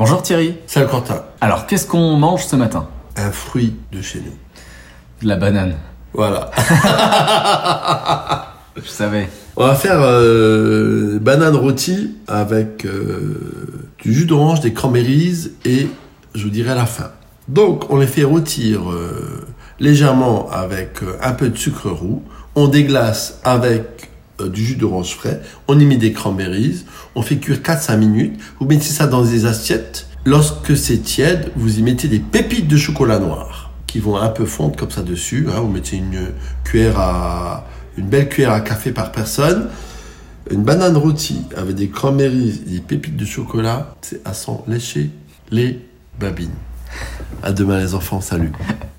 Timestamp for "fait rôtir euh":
18.06-19.44